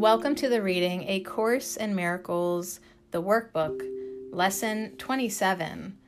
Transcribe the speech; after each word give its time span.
Welcome 0.00 0.34
to 0.36 0.48
the 0.48 0.62
reading 0.62 1.04
A 1.08 1.20
Course 1.20 1.76
in 1.76 1.94
Miracles, 1.94 2.80
the 3.10 3.22
workbook, 3.22 3.82
lesson 4.32 4.96
27. 4.96 5.98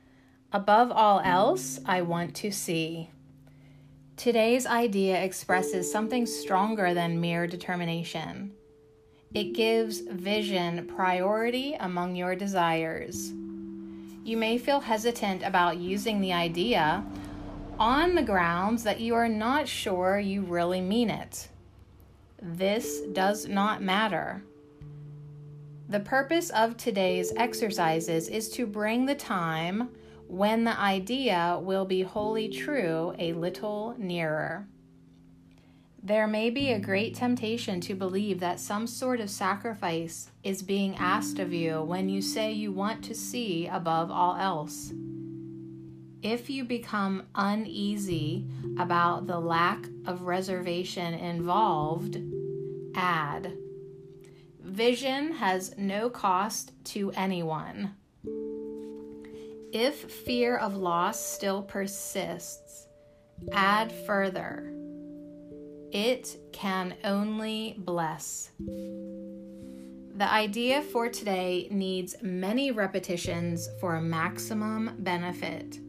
Above 0.51 0.89
all 0.89 1.19
else, 1.19 1.79
I 1.85 2.01
want 2.01 2.33
to 2.37 2.49
see. 2.49 3.11
Today's 4.17 4.65
idea 4.65 5.21
expresses 5.21 5.91
something 5.91 6.25
stronger 6.25 6.95
than 6.95 7.21
mere 7.21 7.45
determination. 7.45 8.53
It 9.31 9.53
gives 9.53 9.99
vision 9.99 10.87
priority 10.87 11.75
among 11.75 12.15
your 12.15 12.35
desires. 12.35 13.31
You 14.23 14.37
may 14.37 14.57
feel 14.57 14.79
hesitant 14.79 15.43
about 15.43 15.77
using 15.77 16.19
the 16.19 16.33
idea 16.33 17.05
on 17.77 18.15
the 18.15 18.23
grounds 18.23 18.81
that 18.85 19.01
you 19.01 19.13
are 19.13 19.29
not 19.29 19.67
sure 19.67 20.17
you 20.17 20.41
really 20.41 20.81
mean 20.81 21.11
it. 21.11 21.47
This 22.45 22.99
does 23.13 23.47
not 23.47 23.81
matter. 23.81 24.43
The 25.87 26.01
purpose 26.01 26.49
of 26.49 26.75
today's 26.75 27.31
exercises 27.37 28.27
is 28.27 28.49
to 28.49 28.67
bring 28.67 29.05
the 29.05 29.15
time 29.15 29.89
when 30.27 30.65
the 30.65 30.77
idea 30.77 31.57
will 31.61 31.85
be 31.85 32.01
wholly 32.01 32.49
true 32.49 33.15
a 33.17 33.31
little 33.31 33.95
nearer. 33.97 34.67
There 36.01 36.27
may 36.27 36.49
be 36.49 36.73
a 36.73 36.79
great 36.79 37.15
temptation 37.15 37.79
to 37.79 37.95
believe 37.95 38.41
that 38.41 38.59
some 38.59 38.87
sort 38.87 39.21
of 39.21 39.29
sacrifice 39.29 40.29
is 40.43 40.61
being 40.61 40.97
asked 40.97 41.39
of 41.39 41.53
you 41.53 41.81
when 41.81 42.09
you 42.09 42.21
say 42.21 42.51
you 42.51 42.73
want 42.73 43.05
to 43.05 43.15
see 43.15 43.67
above 43.67 44.11
all 44.11 44.35
else. 44.35 44.91
If 46.23 46.49
you 46.49 46.63
become 46.63 47.23
uneasy 47.35 48.47
about 48.79 49.27
the 49.27 49.41
lack 49.41 49.85
of 50.05 50.21
reservation 50.21 51.13
involved, 51.13 52.17
add. 52.95 53.51
Vision 54.61 55.33
has 55.33 55.77
no 55.77 56.09
cost 56.09 56.71
to 56.85 57.11
anyone. 57.11 57.95
If 59.73 60.09
fear 60.25 60.55
of 60.55 60.77
loss 60.77 61.19
still 61.19 61.61
persists, 61.61 62.87
add 63.51 63.91
further. 63.91 64.73
It 65.91 66.37
can 66.53 66.95
only 67.03 67.75
bless. 67.79 68.49
The 70.15 70.31
idea 70.31 70.83
for 70.83 71.09
today 71.09 71.67
needs 71.69 72.15
many 72.21 72.71
repetitions 72.71 73.67
for 73.81 73.99
maximum 73.99 74.95
benefit. 74.99 75.79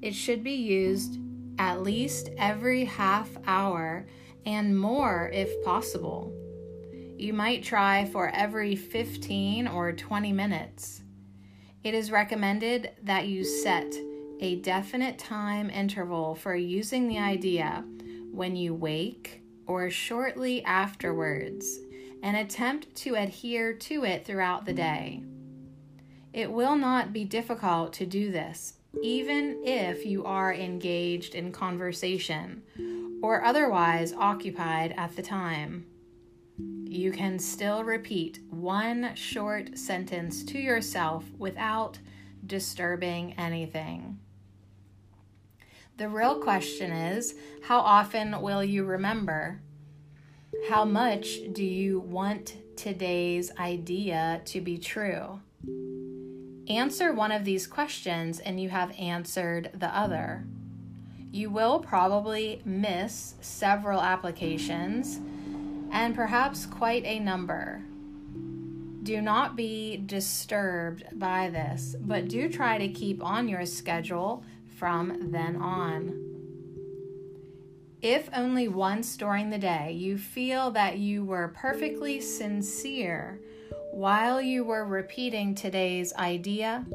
It 0.00 0.14
should 0.14 0.44
be 0.44 0.52
used 0.52 1.18
at 1.58 1.82
least 1.82 2.30
every 2.38 2.84
half 2.84 3.28
hour 3.46 4.06
and 4.46 4.78
more 4.78 5.30
if 5.32 5.64
possible. 5.64 6.32
You 7.16 7.32
might 7.32 7.64
try 7.64 8.04
for 8.04 8.28
every 8.28 8.76
15 8.76 9.66
or 9.66 9.92
20 9.92 10.32
minutes. 10.32 11.02
It 11.82 11.94
is 11.94 12.12
recommended 12.12 12.92
that 13.02 13.26
you 13.26 13.44
set 13.44 13.92
a 14.40 14.56
definite 14.56 15.18
time 15.18 15.68
interval 15.68 16.36
for 16.36 16.54
using 16.54 17.08
the 17.08 17.18
idea 17.18 17.84
when 18.30 18.54
you 18.54 18.74
wake 18.74 19.42
or 19.66 19.90
shortly 19.90 20.64
afterwards 20.64 21.80
and 22.22 22.36
attempt 22.36 22.94
to 22.94 23.14
adhere 23.14 23.72
to 23.72 24.04
it 24.04 24.24
throughout 24.24 24.64
the 24.64 24.72
day. 24.72 25.22
It 26.32 26.52
will 26.52 26.76
not 26.76 27.12
be 27.12 27.24
difficult 27.24 27.92
to 27.94 28.06
do 28.06 28.30
this, 28.30 28.74
even 29.02 29.60
if 29.64 30.04
you 30.06 30.24
are 30.24 30.52
engaged 30.52 31.34
in 31.34 31.52
conversation 31.52 32.62
or 33.22 33.44
otherwise 33.44 34.12
occupied 34.12 34.94
at 34.96 35.14
the 35.16 35.22
time. 35.22 35.86
You 36.84 37.12
can 37.12 37.38
still 37.38 37.84
repeat 37.84 38.40
one 38.50 39.14
short 39.14 39.78
sentence 39.78 40.42
to 40.44 40.58
yourself 40.58 41.24
without 41.36 41.98
disturbing 42.46 43.34
anything. 43.34 44.18
The 45.98 46.08
real 46.08 46.40
question 46.40 46.92
is 46.92 47.34
how 47.64 47.80
often 47.80 48.40
will 48.40 48.64
you 48.64 48.84
remember? 48.84 49.60
How 50.70 50.84
much 50.84 51.38
do 51.52 51.64
you 51.64 52.00
want 52.00 52.56
today's 52.76 53.50
idea 53.58 54.40
to 54.46 54.60
be 54.60 54.78
true? 54.78 55.40
Answer 56.68 57.14
one 57.14 57.32
of 57.32 57.44
these 57.44 57.66
questions 57.66 58.40
and 58.40 58.60
you 58.60 58.68
have 58.68 58.92
answered 58.98 59.70
the 59.72 59.88
other. 59.96 60.44
You 61.32 61.48
will 61.48 61.80
probably 61.80 62.60
miss 62.64 63.34
several 63.40 64.02
applications 64.02 65.18
and 65.90 66.14
perhaps 66.14 66.66
quite 66.66 67.04
a 67.06 67.20
number. 67.20 67.82
Do 69.02 69.22
not 69.22 69.56
be 69.56 70.02
disturbed 70.04 71.04
by 71.12 71.48
this, 71.48 71.96
but 71.98 72.28
do 72.28 72.50
try 72.50 72.76
to 72.76 72.88
keep 72.88 73.24
on 73.24 73.48
your 73.48 73.64
schedule 73.64 74.44
from 74.76 75.30
then 75.32 75.56
on. 75.56 76.24
If 78.02 78.28
only 78.34 78.68
once 78.68 79.16
during 79.16 79.48
the 79.48 79.58
day 79.58 79.92
you 79.92 80.18
feel 80.18 80.70
that 80.72 80.98
you 80.98 81.24
were 81.24 81.48
perfectly 81.48 82.20
sincere 82.20 83.40
while 83.92 84.40
you 84.40 84.64
were 84.64 84.84
repeating 84.84 85.54
today's 85.54 86.12
idea, 86.14 86.86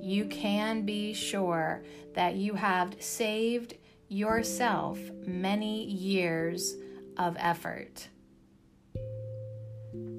you 0.00 0.26
can 0.26 0.84
be 0.84 1.12
sure 1.12 1.82
that 2.14 2.34
you 2.36 2.54
have 2.54 3.02
saved 3.02 3.74
yourself 4.08 4.98
many 5.26 5.84
years 5.84 6.76
of 7.18 7.36
effort. 7.38 8.08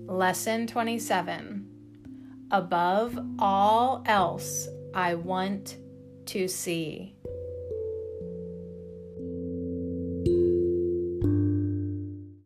Lesson 0.08 0.68
27 0.68 1.72
Above 2.52 3.20
all 3.40 4.04
else, 4.06 4.68
I 4.94 5.16
want 5.16 5.78
to 6.28 6.48
see. 6.48 7.16